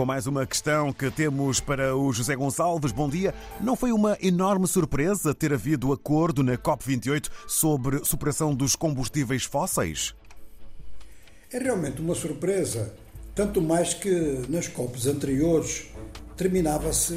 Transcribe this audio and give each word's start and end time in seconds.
Com 0.00 0.06
mais 0.06 0.26
uma 0.26 0.46
questão 0.46 0.94
que 0.94 1.10
temos 1.10 1.60
para 1.60 1.94
o 1.94 2.10
José 2.10 2.34
Gonçalves. 2.34 2.90
Bom 2.90 3.06
dia. 3.06 3.34
Não 3.60 3.76
foi 3.76 3.92
uma 3.92 4.16
enorme 4.22 4.66
surpresa 4.66 5.34
ter 5.34 5.52
havido 5.52 5.92
acordo 5.92 6.42
na 6.42 6.56
COP28 6.56 7.28
sobre 7.46 8.02
superação 8.02 8.54
dos 8.54 8.74
combustíveis 8.74 9.44
fósseis? 9.44 10.14
É 11.52 11.58
realmente 11.58 12.00
uma 12.00 12.14
surpresa, 12.14 12.94
tanto 13.34 13.60
mais 13.60 13.92
que 13.92 14.40
nas 14.48 14.68
COPs 14.68 15.06
anteriores 15.06 15.88
terminava-se 16.34 17.12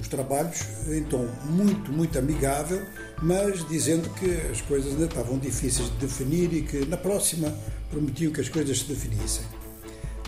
os 0.00 0.08
trabalhos 0.08 0.62
em 0.88 1.04
tom 1.04 1.28
muito, 1.44 1.92
muito 1.92 2.18
amigável, 2.18 2.84
mas 3.22 3.64
dizendo 3.68 4.10
que 4.14 4.32
as 4.50 4.60
coisas 4.62 4.94
ainda 4.94 5.04
estavam 5.04 5.38
difíceis 5.38 5.88
de 5.88 5.98
definir 5.98 6.52
e 6.52 6.62
que 6.62 6.84
na 6.86 6.96
próxima 6.96 7.56
prometiam 7.88 8.32
que 8.32 8.40
as 8.40 8.48
coisas 8.48 8.80
se 8.80 8.86
definissem. 8.86 9.59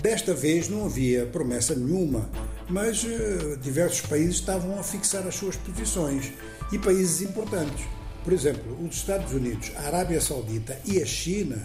Desta 0.03 0.35
vez 0.35 0.69
não 0.69 0.85
havia 0.85 1.27
promessa 1.27 1.77
nenhuma, 1.77 2.29
mas 2.69 3.05
uh, 3.05 3.57
diversos 3.63 4.01
países 4.01 4.35
estavam 4.35 4.77
a 4.77 4.83
fixar 4.83 5.25
as 5.29 5.37
suas 5.37 5.55
posições 5.55 6.33
e 6.73 6.79
países 6.79 7.23
importantes. 7.23 7.87
Por 8.25 8.33
exemplo, 8.33 8.77
os 8.85 8.97
Estados 8.97 9.33
Unidos, 9.33 9.71
a 9.77 9.83
Arábia 9.83 10.21
Saudita 10.21 10.77
e 10.85 11.01
a 11.01 11.07
China 11.07 11.57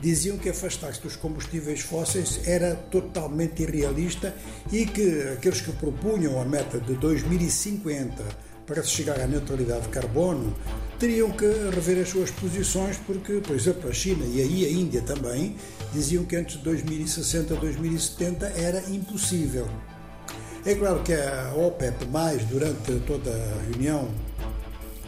diziam 0.00 0.36
que 0.38 0.48
afastar-se 0.48 1.00
dos 1.00 1.14
combustíveis 1.14 1.80
fósseis 1.80 2.40
era 2.48 2.74
totalmente 2.74 3.62
irrealista 3.62 4.34
e 4.72 4.84
que 4.84 5.22
aqueles 5.32 5.60
que 5.60 5.70
propunham 5.70 6.40
a 6.40 6.44
meta 6.44 6.80
de 6.80 6.94
2050 6.94 8.24
para 8.68 8.82
se 8.82 8.90
chegar 8.90 9.18
à 9.18 9.26
neutralidade 9.26 9.84
de 9.84 9.88
carbono, 9.88 10.54
teriam 10.98 11.30
que 11.30 11.46
rever 11.74 12.02
as 12.02 12.10
suas 12.10 12.30
posições, 12.30 12.98
porque, 12.98 13.40
por 13.40 13.56
exemplo, 13.56 13.88
a 13.88 13.92
China 13.92 14.26
e 14.26 14.42
aí 14.42 14.66
a 14.66 14.70
Índia 14.70 15.00
também 15.00 15.56
diziam 15.92 16.24
que 16.24 16.36
antes 16.36 16.58
de 16.58 16.64
2060, 16.64 17.54
2070 17.56 18.46
era 18.46 18.88
impossível. 18.90 19.66
É 20.66 20.74
claro 20.74 21.02
que 21.02 21.14
a 21.14 21.54
OPEP, 21.56 22.04
mais 22.06 22.44
durante 22.44 23.00
toda 23.06 23.30
a 23.30 23.62
reunião, 23.70 24.10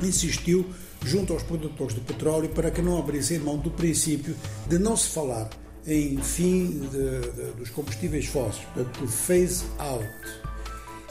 insistiu 0.03 0.65
junto 1.05 1.35
aos 1.35 1.43
produtores 1.43 1.95
de 1.95 2.01
petróleo 2.01 2.49
para 2.49 2.71
que 2.71 2.81
não 2.81 2.99
abrissem 2.99 3.39
mão 3.39 3.59
do 3.59 3.71
princípio 3.71 4.35
de 4.67 4.79
não 4.79 4.97
se 4.97 5.09
falar 5.09 5.51
em 5.87 6.17
fim 6.19 6.89
de, 6.91 7.21
de, 7.21 7.53
dos 7.59 7.71
combustíveis 7.71 8.27
fósseis, 8.27 8.65
portanto, 8.75 9.07
phase 9.07 9.65
out 9.79 10.07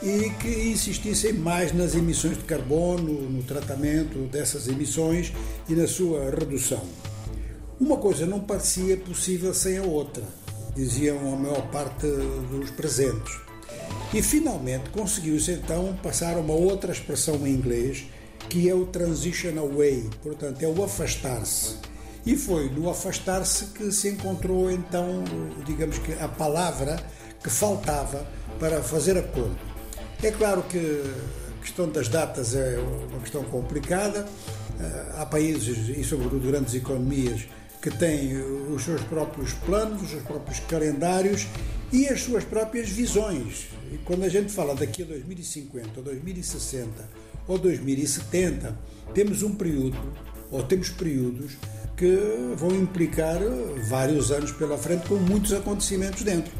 e 0.02 0.30
que 0.40 0.70
insistissem 0.70 1.34
mais 1.34 1.74
nas 1.74 1.94
emissões 1.94 2.38
de 2.38 2.44
carbono, 2.46 3.30
no 3.30 3.44
tratamento 3.44 4.20
dessas 4.28 4.68
emissões 4.68 5.34
e 5.68 5.74
na 5.74 5.88
sua 5.88 6.30
redução. 6.32 6.84
Uma 7.80 7.98
coisa 7.98 8.26
não 8.26 8.40
parecia 8.40 8.98
possível 8.98 9.54
sem 9.54 9.78
a 9.78 9.84
outra, 9.84 10.24
diziam 10.76 11.34
a 11.34 11.36
maior 11.36 11.70
parte 11.70 12.08
dos 12.50 12.72
presentes. 12.72 13.38
E 14.14 14.22
finalmente 14.22 14.90
conseguiu-se 14.90 15.52
então 15.52 15.98
passar 16.02 16.38
uma 16.38 16.54
outra 16.54 16.92
expressão 16.92 17.36
em 17.46 17.52
inglês, 17.52 18.06
que 18.50 18.70
é 18.70 18.74
o 18.74 18.86
transition 18.86 19.60
away, 19.60 20.10
portanto, 20.24 20.64
é 20.64 20.68
o 20.68 20.84
afastar-se. 20.84 21.76
E 22.26 22.36
foi 22.36 22.70
no 22.70 22.90
afastar-se 22.90 23.66
que 23.66 23.92
se 23.92 24.10
encontrou 24.10 24.70
então, 24.72 25.24
digamos 25.66 25.98
que, 26.00 26.14
a 26.14 26.28
palavra 26.28 27.00
que 27.44 27.50
faltava 27.50 28.26
para 28.60 28.82
fazer 28.82 29.18
acordo. 29.18 29.69
É 30.22 30.32
claro 30.32 30.64
que 30.64 30.78
a 30.78 31.62
questão 31.62 31.88
das 31.90 32.10
datas 32.10 32.54
é 32.54 32.78
uma 33.10 33.22
questão 33.22 33.42
complicada. 33.46 34.28
Eh, 34.78 35.12
há 35.16 35.26
países, 35.26 35.90
e 35.98 36.04
sobretudo 36.04 36.46
grandes 36.46 36.74
economias, 36.74 37.48
que 37.82 37.90
têm 37.90 38.38
os 38.38 38.84
seus 38.84 39.02
próprios 39.04 39.54
planos, 39.54 40.02
os 40.02 40.10
seus 40.10 40.24
próprios 40.24 40.60
calendários 40.62 41.48
e 41.94 42.08
as 42.10 42.22
suas 42.22 42.44
próprias 42.44 42.90
visões. 42.90 43.68
E 43.94 43.98
quando 44.00 44.24
a 44.24 44.30
gente 44.30 44.52
fala 44.52 44.76
daqui 44.76 45.04
a 45.04 45.06
2050, 45.06 45.90
ou 45.96 46.04
2060 46.04 46.90
ou 47.48 47.58
2070, 47.58 48.78
temos 49.14 49.42
um 49.42 49.56
período, 49.56 49.98
ou 50.52 50.62
temos 50.64 50.90
períodos, 50.90 51.54
que 51.96 52.18
vão 52.58 52.72
implicar 52.72 53.40
vários 53.88 54.32
anos 54.32 54.52
pela 54.52 54.78
frente 54.78 55.08
com 55.08 55.16
muitos 55.16 55.54
acontecimentos 55.54 56.24
dentro. 56.24 56.52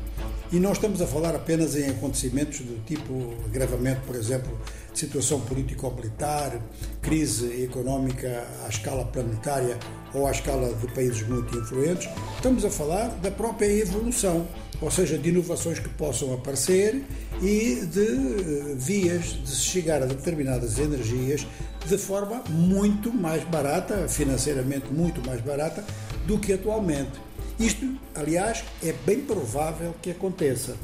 E 0.52 0.60
não 0.60 0.72
estamos 0.72 1.00
a 1.00 1.06
falar 1.06 1.36
apenas 1.36 1.76
em 1.76 1.88
acontecimentos 1.90 2.62
do 2.62 2.84
tipo 2.84 3.36
agravamento, 3.46 4.02
por 4.02 4.16
exemplo, 4.16 4.60
de 4.92 4.98
situação 4.98 5.40
político-militar, 5.42 6.60
crise 7.04 7.64
económica 7.64 8.48
à 8.66 8.68
escala 8.68 9.06
planetária 9.06 9.78
ou 10.12 10.26
à 10.26 10.32
escala 10.32 10.74
de 10.74 10.88
países 10.92 11.22
muito 11.28 11.56
influentes. 11.56 12.10
Estamos 12.36 12.66
a 12.66 12.72
falar 12.72 13.10
da 13.22 13.30
própria 13.30 13.72
evolução, 13.72 14.48
ou 14.82 14.90
seja, 14.90 15.20
de 15.20 15.30
inovações 15.30 15.78
que 15.78 15.90
possam 15.90 16.34
aparecer 16.34 17.04
e 17.44 17.86
de 17.86 18.02
eh, 18.02 18.76
vias 18.76 19.26
de 19.44 19.50
se 19.50 19.62
chegar 19.62 20.02
a 20.02 20.08
determinadas 20.08 20.80
energias 20.80 21.46
de 21.86 21.98
forma 22.00 22.44
muito 22.50 23.14
mais 23.14 23.44
barata, 23.44 24.08
financeiramente 24.08 24.92
muito 24.92 25.24
mais 25.28 25.42
barata 25.42 25.86
do 26.26 26.40
que 26.40 26.54
atualmente. 26.54 27.29
Isto, 27.60 27.86
aliás, 28.16 28.64
é 28.82 28.94
bem 29.06 29.20
provável 29.20 29.94
que 30.02 30.12
aconteça. 30.12 30.78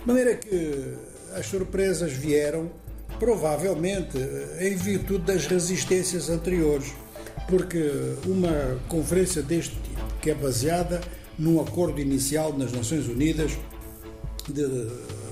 De 0.00 0.06
maneira 0.06 0.36
que 0.36 0.94
as 1.34 1.46
surpresas 1.46 2.12
vieram, 2.12 2.70
provavelmente, 3.18 4.16
em 4.60 4.76
virtude 4.76 5.24
das 5.24 5.46
resistências 5.46 6.30
anteriores, 6.30 6.92
porque 7.48 7.90
uma 8.24 8.80
conferência 8.88 9.42
deste 9.42 9.74
tipo, 9.74 10.00
que 10.20 10.30
é 10.30 10.34
baseada 10.34 11.00
num 11.36 11.60
acordo 11.60 12.00
inicial 12.00 12.56
nas 12.56 12.70
Nações 12.70 13.08
Unidas 13.08 13.52
de 14.48 14.64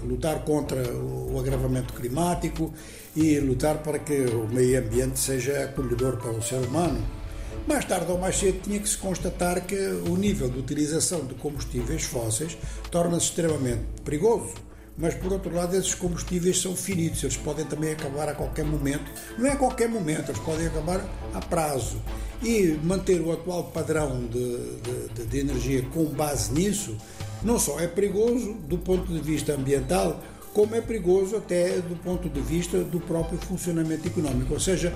lutar 0.05 0.45
contra 0.45 0.83
o 0.93 1.39
agravamento 1.39 1.93
climático 1.93 2.75
e 3.15 3.39
lutar 3.39 3.79
para 3.79 3.99
que 3.99 4.23
o 4.23 4.49
meio 4.49 4.81
ambiente 4.81 5.21
seja 5.21 5.65
acolhedor 5.65 6.17
para 6.17 6.33
o 6.33 6.43
ser 6.43 6.59
humano 6.59 7.20
mais 7.67 7.85
tarde 7.85 8.11
ou 8.11 8.19
mais 8.19 8.37
cedo 8.37 8.61
tinha 8.63 8.79
que 8.79 8.89
se 8.89 8.97
constatar 8.97 9.65
que 9.65 9.77
o 10.09 10.17
nível 10.17 10.49
de 10.49 10.59
utilização 10.59 11.25
de 11.25 11.35
combustíveis 11.35 12.05
fósseis 12.05 12.57
torna-se 12.91 13.27
extremamente 13.27 13.83
perigoso. 14.05 14.55
Mas 14.97 15.15
por 15.15 15.33
outro 15.33 15.55
lado, 15.55 15.75
esses 15.75 15.95
combustíveis 15.95 16.61
são 16.61 16.77
finitos, 16.77 17.23
eles 17.23 17.37
podem 17.37 17.65
também 17.65 17.93
acabar 17.93 18.29
a 18.29 18.35
qualquer 18.35 18.65
momento. 18.65 19.11
Não 19.39 19.47
é 19.47 19.53
a 19.53 19.57
qualquer 19.57 19.89
momento, 19.89 20.31
eles 20.31 20.41
podem 20.43 20.67
acabar 20.67 21.01
a 21.33 21.41
prazo. 21.41 22.03
E 22.43 22.79
manter 22.83 23.21
o 23.21 23.33
atual 23.33 23.65
padrão 23.65 24.27
de, 24.27 24.77
de, 25.15 25.27
de 25.27 25.39
energia 25.39 25.83
com 25.93 26.05
base 26.07 26.53
nisso, 26.53 26.97
não 27.43 27.59
só 27.59 27.81
é 27.81 27.87
perigoso 27.87 28.55
do 28.69 28.77
ponto 28.79 29.11
de 29.13 29.21
vista 29.21 29.55
ambiental, 29.55 30.23
como 30.53 30.75
é 30.75 30.81
perigoso 30.81 31.37
até 31.37 31.79
do 31.81 31.97
ponto 31.97 32.29
de 32.29 32.41
vista 32.41 32.79
do 32.79 33.01
próprio 33.01 33.39
funcionamento 33.39 34.07
económico. 34.07 34.53
Ou 34.53 34.61
seja, 34.61 34.93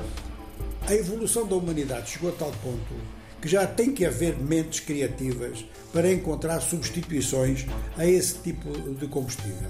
a 0.86 0.94
evolução 0.94 1.46
da 1.46 1.56
humanidade 1.56 2.10
chegou 2.10 2.30
a 2.30 2.32
tal 2.32 2.52
ponto 2.62 2.94
que 3.40 3.48
já 3.48 3.66
tem 3.66 3.92
que 3.92 4.06
haver 4.06 4.38
mentes 4.38 4.80
criativas 4.80 5.64
para 5.92 6.10
encontrar 6.10 6.60
substituições 6.60 7.66
a 7.96 8.06
esse 8.06 8.38
tipo 8.38 8.70
de 8.94 9.06
combustível. 9.06 9.68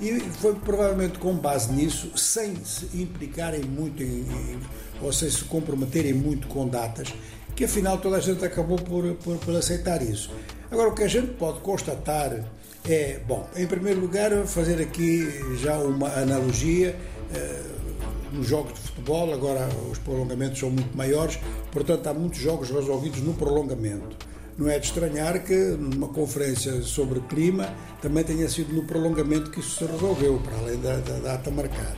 E 0.00 0.20
foi 0.20 0.54
provavelmente 0.54 1.18
com 1.18 1.34
base 1.34 1.72
nisso, 1.72 2.16
sem 2.16 2.54
se 2.64 2.86
implicarem 2.96 3.62
muito 3.62 4.02
em, 4.02 4.24
ou 5.02 5.12
sem 5.12 5.28
se 5.28 5.44
comprometerem 5.44 6.12
muito 6.12 6.46
com 6.46 6.68
datas, 6.68 7.12
que 7.56 7.64
afinal 7.64 7.98
toda 7.98 8.18
a 8.18 8.20
gente 8.20 8.44
acabou 8.44 8.78
por, 8.78 9.04
por, 9.16 9.36
por 9.38 9.56
aceitar 9.56 10.00
isso. 10.00 10.30
Agora, 10.70 10.90
o 10.90 10.94
que 10.94 11.02
a 11.02 11.08
gente 11.08 11.32
pode 11.34 11.58
constatar 11.60 12.44
é, 12.88 13.20
bom, 13.26 13.48
em 13.56 13.66
primeiro 13.66 14.00
lugar, 14.00 14.30
fazer 14.46 14.80
aqui 14.80 15.28
já 15.60 15.76
uma 15.78 16.08
analogia. 16.08 16.94
Eh, 17.34 17.77
nos 18.32 18.46
jogos 18.46 18.74
de 18.74 18.80
futebol, 18.80 19.32
agora 19.32 19.68
os 19.90 19.98
prolongamentos 19.98 20.58
são 20.58 20.70
muito 20.70 20.96
maiores, 20.96 21.38
portanto 21.72 22.06
há 22.06 22.14
muitos 22.14 22.38
jogos 22.38 22.70
resolvidos 22.70 23.20
no 23.20 23.34
prolongamento. 23.34 24.16
Não 24.56 24.68
é 24.68 24.78
de 24.78 24.86
estranhar 24.86 25.44
que 25.44 25.54
numa 25.54 26.08
conferência 26.08 26.82
sobre 26.82 27.20
clima 27.20 27.72
também 28.02 28.24
tenha 28.24 28.48
sido 28.48 28.74
no 28.74 28.84
prolongamento 28.84 29.50
que 29.50 29.60
isso 29.60 29.78
se 29.78 29.84
resolveu, 29.84 30.40
para 30.40 30.58
além 30.58 30.80
da, 30.80 30.96
da 30.96 31.18
data 31.20 31.50
marcada. 31.50 31.96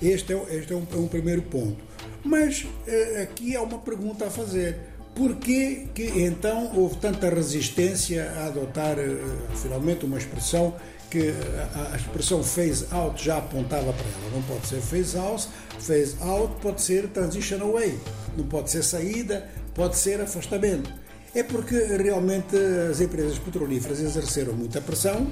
Este 0.00 0.32
é, 0.32 0.56
este 0.56 0.72
é, 0.72 0.76
um, 0.76 0.86
é 0.90 0.96
um 0.96 1.08
primeiro 1.08 1.42
ponto. 1.42 1.76
Mas 2.24 2.66
eh, 2.86 3.22
aqui 3.22 3.56
há 3.56 3.62
uma 3.62 3.78
pergunta 3.78 4.26
a 4.26 4.30
fazer. 4.30 4.78
Porquê 5.18 5.88
que 5.92 6.04
então 6.22 6.70
houve 6.76 6.98
tanta 6.98 7.28
resistência 7.28 8.30
a 8.36 8.46
adotar 8.46 8.96
eh, 9.00 9.16
finalmente 9.60 10.06
uma 10.06 10.16
expressão 10.16 10.76
que 11.10 11.34
a, 11.74 11.92
a, 11.92 11.96
expressão 11.96 12.40
phase 12.44 12.86
out 12.92 13.24
já 13.24 13.38
apontava 13.38 13.92
para 13.92 14.06
ela. 14.06 14.30
Não 14.32 14.42
pode 14.42 14.68
ser 14.68 14.80
phase 14.80 15.18
out, 15.18 15.48
phase 15.80 16.14
out 16.20 16.54
pode 16.62 16.80
ser 16.80 17.08
transition 17.08 17.60
away, 17.60 17.98
não 18.36 18.46
pode 18.46 18.70
ser 18.70 18.84
saída, 18.84 19.44
pode 19.74 19.96
ser 19.96 20.20
afastamento. 20.20 20.88
É 21.34 21.42
porque 21.42 21.74
realmente 21.74 22.56
as 22.88 23.00
empresas 23.00 23.40
petrolíferas 23.40 23.98
exerceram 23.98 24.52
muita 24.52 24.80
pressão. 24.80 25.26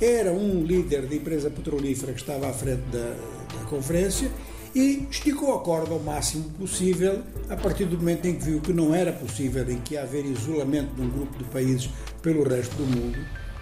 Era 0.00 0.30
um 0.30 0.62
líder 0.62 1.04
de 1.08 1.16
empresa 1.16 1.50
petrolífera 1.50 2.12
que 2.12 2.20
estava 2.20 2.48
à 2.48 2.52
frente 2.52 2.82
da, 2.92 3.16
da 3.58 3.64
conferência 3.68 4.30
e 4.74 5.06
esticou 5.10 5.54
a 5.54 5.60
corda 5.60 5.92
ao 5.92 6.00
máximo 6.00 6.50
possível 6.50 7.22
a 7.48 7.56
partir 7.56 7.84
do 7.84 7.96
momento 7.96 8.26
em 8.26 8.36
que 8.36 8.44
viu 8.44 8.60
que 8.60 8.72
não 8.72 8.94
era 8.94 9.12
possível, 9.12 9.68
em 9.70 9.80
que 9.80 9.94
ia 9.94 10.02
haver 10.02 10.24
isolamento 10.24 10.94
de 10.94 11.02
um 11.02 11.10
grupo 11.10 11.38
de 11.38 11.44
países 11.44 11.90
pelo 12.22 12.42
resto 12.42 12.74
do 12.76 12.86
mundo, 12.86 13.18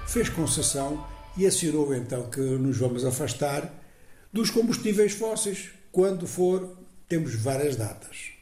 fez 0.06 0.28
concessão 0.28 1.06
e 1.36 1.46
assinou 1.46 1.94
então 1.94 2.28
que 2.30 2.40
nos 2.40 2.78
vamos 2.78 3.04
afastar 3.04 3.72
dos 4.32 4.50
combustíveis 4.50 5.12
fósseis 5.12 5.70
quando 5.92 6.26
for, 6.26 6.76
temos 7.08 7.34
várias 7.34 7.76
datas. 7.76 8.33